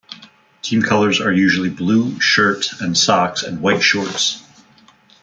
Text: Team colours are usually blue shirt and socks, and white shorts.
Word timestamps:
Team 0.63 0.81
colours 0.81 1.21
are 1.21 1.31
usually 1.31 1.69
blue 1.69 2.19
shirt 2.19 2.81
and 2.81 2.97
socks, 2.97 3.43
and 3.43 3.61
white 3.61 3.83
shorts. 3.83 4.41